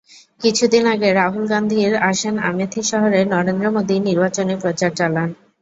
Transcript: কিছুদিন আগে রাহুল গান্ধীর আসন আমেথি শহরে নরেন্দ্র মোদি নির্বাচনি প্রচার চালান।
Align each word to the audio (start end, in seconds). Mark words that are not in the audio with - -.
কিছুদিন 0.41 0.83
আগে 0.93 1.09
রাহুল 1.13 1.45
গান্ধীর 1.51 1.93
আসন 2.09 2.35
আমেথি 2.49 2.81
শহরে 2.91 3.19
নরেন্দ্র 3.33 3.65
মোদি 3.75 3.95
নির্বাচনি 4.07 4.53
প্রচার 4.63 4.91
চালান। 4.99 5.29